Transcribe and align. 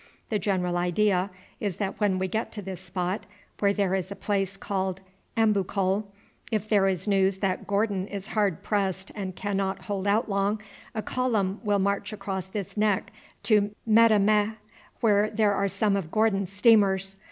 The 0.29 0.39
general 0.39 0.77
idea 0.77 1.29
is 1.59 1.77
that 1.77 1.99
when 1.99 2.17
we 2.17 2.27
get 2.27 2.51
to 2.53 2.63
this 2.63 2.81
spot, 2.81 3.27
where 3.59 3.71
there 3.71 3.93
is 3.93 4.11
a 4.11 4.15
place 4.15 4.57
called 4.57 4.99
Ambukol, 5.37 6.05
if 6.51 6.67
there 6.67 6.87
is 6.87 7.07
news 7.07 7.37
that 7.37 7.67
Gordon 7.67 8.07
is 8.07 8.29
hard 8.33 8.63
pressed 8.63 9.11
and 9.13 9.35
cannot 9.35 9.83
hold 9.83 10.07
out 10.07 10.27
long, 10.27 10.59
a 10.95 11.03
column 11.03 11.59
will 11.63 11.77
march 11.77 12.11
across 12.11 12.47
this 12.47 12.75
neck 12.75 13.13
to 13.43 13.75
Metemmeh, 13.87 14.55
where 15.01 15.29
there 15.29 15.53
are 15.53 15.67
some 15.69 15.95
of 15.95 16.09
Gordon's 16.09 16.51
steamers. 16.51 17.15